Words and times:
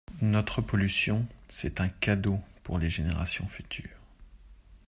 Notre 0.23 0.63
pollution, 0.63 1.27
c'est 1.47 1.79
un 1.79 1.87
cadeau 1.87 2.39
pour 2.63 2.79
les 2.79 2.89
générations 2.89 3.47
futures. 3.47 3.99